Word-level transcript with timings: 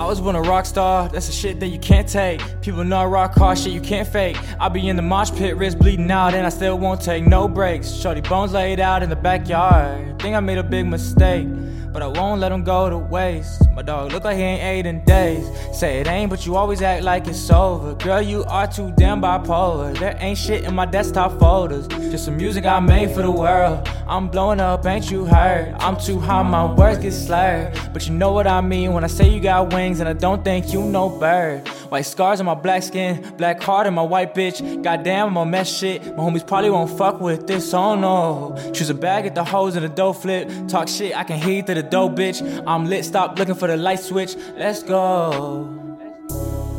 I 0.00 0.06
was 0.06 0.18
born 0.18 0.34
a 0.34 0.40
rock 0.40 0.64
star, 0.64 1.10
that's 1.10 1.26
the 1.26 1.32
shit 1.32 1.60
that 1.60 1.66
you 1.66 1.78
can't 1.78 2.08
take. 2.08 2.40
People 2.62 2.84
know 2.84 2.96
I 2.96 3.04
rock 3.04 3.34
hard, 3.34 3.58
shit 3.58 3.74
you 3.74 3.82
can't 3.82 4.08
fake. 4.08 4.38
I 4.58 4.70
be 4.70 4.88
in 4.88 4.96
the 4.96 5.02
mosh 5.02 5.30
pit, 5.30 5.58
wrist 5.58 5.78
bleeding 5.78 6.10
out, 6.10 6.32
and 6.32 6.46
I 6.46 6.48
still 6.48 6.78
won't 6.78 7.02
take 7.02 7.26
no 7.26 7.46
breaks. 7.46 7.92
Shorty 7.92 8.22
bones 8.22 8.52
laid 8.52 8.80
out 8.80 9.02
in 9.02 9.10
the 9.10 9.16
backyard. 9.16 10.18
Think 10.18 10.34
I 10.34 10.40
made 10.40 10.56
a 10.56 10.62
big 10.62 10.86
mistake 10.86 11.46
but 11.92 12.02
I 12.02 12.06
won't 12.06 12.40
let 12.40 12.52
him 12.52 12.62
go 12.62 12.88
to 12.88 12.98
waste. 12.98 13.68
My 13.72 13.82
dog 13.82 14.12
look 14.12 14.24
like 14.24 14.36
he 14.36 14.42
ain't 14.42 14.62
ate 14.62 14.86
in 14.86 15.04
days. 15.04 15.46
Say 15.72 16.00
it 16.00 16.06
ain't, 16.06 16.30
but 16.30 16.46
you 16.46 16.56
always 16.56 16.82
act 16.82 17.02
like 17.02 17.26
it's 17.26 17.50
over. 17.50 17.94
Girl, 17.94 18.22
you 18.22 18.44
are 18.44 18.66
too 18.66 18.92
damn 18.96 19.20
bipolar. 19.20 19.98
There 19.98 20.16
ain't 20.20 20.38
shit 20.38 20.64
in 20.64 20.74
my 20.74 20.86
desktop 20.86 21.38
folders. 21.38 21.88
Just 21.88 22.26
some 22.26 22.36
music 22.36 22.64
I 22.64 22.80
made 22.80 23.10
for 23.10 23.22
the 23.22 23.30
world. 23.30 23.88
I'm 24.10 24.26
blowing 24.26 24.58
up, 24.58 24.84
ain't 24.86 25.08
you 25.08 25.24
heard? 25.24 25.72
I'm 25.78 25.96
too 25.96 26.18
high, 26.18 26.42
my 26.42 26.74
words 26.74 26.98
get 26.98 27.12
slurred. 27.12 27.78
But 27.92 28.08
you 28.08 28.14
know 28.14 28.32
what 28.32 28.48
I 28.48 28.60
mean 28.60 28.92
when 28.92 29.04
I 29.04 29.06
say 29.06 29.28
you 29.28 29.38
got 29.38 29.72
wings, 29.72 30.00
and 30.00 30.08
I 30.08 30.14
don't 30.14 30.42
think 30.42 30.72
you 30.72 30.82
know 30.82 31.08
bird. 31.08 31.68
White 31.90 32.06
scars 32.06 32.40
on 32.40 32.46
my 32.46 32.56
black 32.56 32.82
skin, 32.82 33.22
black 33.38 33.62
heart 33.62 33.86
in 33.86 33.94
my 33.94 34.02
white 34.02 34.34
bitch. 34.34 34.82
Goddamn, 34.82 35.28
I'm 35.28 35.38
on 35.38 35.50
mess 35.52 35.72
shit. 35.72 36.04
My 36.16 36.24
homies 36.24 36.44
probably 36.44 36.70
won't 36.70 36.90
fuck 36.98 37.20
with 37.20 37.46
this, 37.46 37.72
oh 37.72 37.94
no. 37.94 38.72
Choose 38.72 38.90
a 38.90 38.94
bag 38.94 39.26
at 39.26 39.36
the 39.36 39.44
hoes 39.44 39.76
and 39.76 39.84
the 39.84 39.88
dough 39.88 40.12
flip. 40.12 40.50
Talk 40.66 40.88
shit, 40.88 41.16
I 41.16 41.22
can 41.22 41.38
hear 41.38 41.62
through 41.62 41.76
the 41.76 41.84
dough, 41.84 42.08
bitch. 42.08 42.42
I'm 42.66 42.86
lit, 42.86 43.04
stop 43.04 43.38
looking 43.38 43.54
for 43.54 43.68
the 43.68 43.76
light 43.76 44.00
switch. 44.00 44.34
Let's 44.56 44.82
go. 44.82 45.89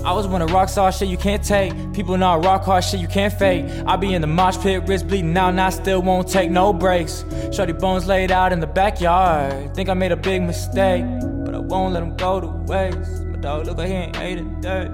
I 0.03 0.13
was 0.13 0.27
one 0.27 0.41
of 0.41 0.51
rock 0.51 0.67
star 0.67 0.91
shit 0.91 1.09
you 1.09 1.17
can't 1.17 1.43
take. 1.43 1.73
People 1.93 2.17
know 2.17 2.37
rock 2.37 2.63
hard 2.63 2.83
shit 2.83 2.99
you 2.99 3.07
can't 3.07 3.31
fake. 3.31 3.65
I 3.85 3.95
be 3.97 4.13
in 4.13 4.21
the 4.21 4.27
mosh 4.27 4.57
pit, 4.57 4.83
wrist 4.87 5.07
bleeding 5.07 5.37
out, 5.37 5.49
and 5.49 5.61
I 5.61 5.69
still 5.69 6.01
won't 6.01 6.27
take 6.27 6.49
no 6.49 6.73
breaks. 6.73 7.23
Shorty 7.51 7.73
bones 7.73 8.07
laid 8.07 8.31
out 8.31 8.51
in 8.51 8.59
the 8.59 8.67
backyard. 8.67 9.75
Think 9.75 9.89
I 9.89 9.93
made 9.93 10.11
a 10.11 10.15
big 10.15 10.41
mistake, 10.41 11.05
but 11.45 11.53
I 11.53 11.59
won't 11.59 11.93
let 11.93 12.01
him 12.01 12.17
go 12.17 12.41
to 12.41 12.47
waste. 12.47 13.25
My 13.25 13.37
dog 13.37 13.67
look 13.67 13.77
like 13.77 13.89
he 13.89 13.93
ain't 13.93 14.17
ate 14.17 14.39
a 14.39 14.43
day. 14.59 14.89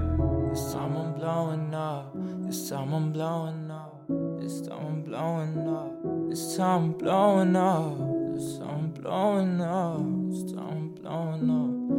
This 0.50 0.72
time 0.74 0.94
I'm 0.96 1.14
blowing 1.14 1.74
up. 1.74 2.12
This 2.46 2.68
time 2.68 2.92
I'm 2.92 3.12
blowing 3.12 3.70
up. 3.70 4.04
This 4.40 4.60
time 4.60 4.86
I'm 4.86 5.02
blowing 5.02 5.68
up. 5.68 6.28
This 6.28 6.56
time 6.56 6.84
I'm 6.84 6.92
blowing 6.92 7.56
up. 7.56 7.96
This 8.34 8.58
time 8.58 8.68
I'm 8.68 8.90
blowing 8.90 9.60
up. 9.60 9.98
This 10.30 10.52
time 10.52 10.68
I'm 10.68 10.88
blowing 10.90 11.50
up. 11.92 11.97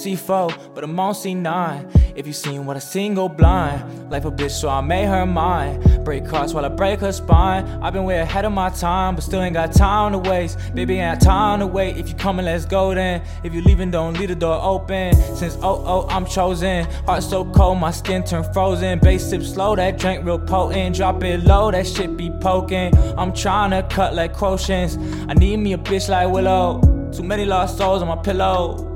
C4, 0.00 0.74
but 0.74 0.84
I'm 0.84 0.98
on 0.98 1.14
C9. 1.14 2.16
If 2.16 2.26
you 2.26 2.32
seen 2.32 2.66
what 2.66 2.76
I 2.76 2.80
seen, 2.80 3.14
go 3.14 3.28
blind. 3.28 4.10
Life 4.10 4.24
a 4.24 4.30
bitch, 4.30 4.50
so 4.50 4.68
I 4.68 4.80
made 4.80 5.06
her 5.06 5.24
mine. 5.26 6.02
Break 6.04 6.26
hearts 6.26 6.52
while 6.52 6.64
I 6.64 6.68
break 6.68 7.00
her 7.00 7.12
spine. 7.12 7.64
I've 7.82 7.92
been 7.92 8.04
way 8.04 8.18
ahead 8.18 8.44
of 8.44 8.52
my 8.52 8.70
time, 8.70 9.14
but 9.14 9.22
still 9.24 9.40
ain't 9.40 9.54
got 9.54 9.72
time 9.72 10.12
to 10.12 10.18
waste. 10.18 10.58
Baby, 10.74 10.98
ain't 10.98 11.20
time 11.20 11.60
to 11.60 11.66
wait. 11.66 11.96
If 11.96 12.08
you 12.08 12.14
coming, 12.14 12.44
let's 12.44 12.64
go 12.64 12.94
then. 12.94 13.22
If 13.44 13.54
you 13.54 13.62
leaving, 13.62 13.90
don't 13.90 14.18
leave 14.18 14.28
the 14.28 14.34
door 14.34 14.60
open. 14.62 15.14
Since 15.36 15.56
oh 15.62 15.84
oh, 15.86 16.06
I'm 16.08 16.26
chosen. 16.26 16.84
Heart 17.06 17.22
so 17.22 17.44
cold, 17.44 17.78
my 17.78 17.90
skin 17.90 18.24
turn 18.24 18.44
frozen. 18.52 18.98
Bass 18.98 19.28
sip 19.28 19.42
slow, 19.42 19.76
that 19.76 19.98
drink 19.98 20.24
real 20.24 20.38
potent. 20.38 20.96
Drop 20.96 21.22
it 21.22 21.44
low, 21.44 21.70
that 21.70 21.86
shit 21.86 22.16
be 22.16 22.30
poking. 22.40 22.96
I'm 23.16 23.32
trying 23.32 23.70
to 23.70 23.82
cut 23.94 24.14
like 24.14 24.34
quotients. 24.34 24.98
I 25.28 25.34
need 25.34 25.58
me 25.58 25.74
a 25.74 25.78
bitch 25.78 26.08
like 26.08 26.28
Willow. 26.30 26.80
Too 27.12 27.22
many 27.22 27.44
lost 27.44 27.78
souls 27.78 28.02
on 28.02 28.08
my 28.08 28.16
pillow. 28.16 28.89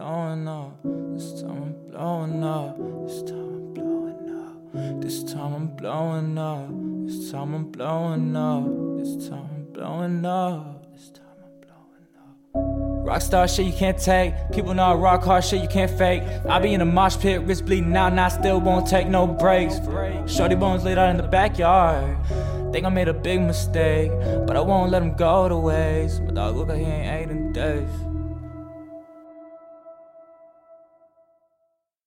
Blowing 0.00 0.48
up. 0.48 0.78
This 1.12 1.42
time 1.42 1.62
I'm 1.62 1.90
blowing 1.90 2.42
up. 2.42 2.76
This 3.06 3.22
time 3.22 3.36
I'm 3.36 3.74
blowing 3.74 4.30
up. 4.30 5.02
This 5.02 5.24
time 5.24 5.54
I'm 5.54 5.66
blowing 5.76 6.38
up. 6.38 6.68
This 7.06 7.30
time 7.30 7.54
I'm 7.54 7.64
blowing 7.70 8.34
up. 8.34 8.64
This 8.98 9.28
time 9.28 9.50
I'm 9.54 9.72
blowing 9.74 10.24
up. 10.24 10.90
This 10.94 11.10
time 11.10 11.26
I'm 11.44 11.52
blowing 11.60 12.08
up. 12.16 13.06
Rockstar 13.06 13.54
shit 13.54 13.66
you 13.66 13.74
can't 13.74 13.98
take. 13.98 14.32
People 14.52 14.72
know 14.72 14.84
I 14.84 14.94
rock 14.94 15.22
hard 15.22 15.44
shit 15.44 15.60
you 15.60 15.68
can't 15.68 15.90
fake. 15.90 16.22
I 16.48 16.58
be 16.60 16.72
in 16.72 16.80
a 16.80 16.86
mosh 16.86 17.18
pit, 17.18 17.42
wrist 17.42 17.66
bleeding 17.66 17.94
out, 17.94 18.12
and 18.12 18.20
I 18.20 18.28
still 18.28 18.58
won't 18.58 18.86
take 18.86 19.06
no 19.06 19.26
breaks. 19.26 19.80
Shorty 20.26 20.54
bones 20.54 20.82
laid 20.82 20.96
out 20.96 21.10
in 21.10 21.18
the 21.18 21.28
backyard. 21.28 22.16
Think 22.72 22.86
I 22.86 22.88
made 22.88 23.08
a 23.08 23.12
big 23.12 23.42
mistake, 23.42 24.12
but 24.46 24.56
I 24.56 24.60
won't 24.60 24.90
let 24.92 25.02
him 25.02 25.12
go 25.12 25.46
to 25.46 25.56
waste. 25.56 26.22
My 26.22 26.30
dog 26.30 26.56
look 26.56 26.70
he 26.70 26.84
ain't 26.84 27.30
ate 27.30 27.30
in 27.30 27.52
days. 27.52 28.09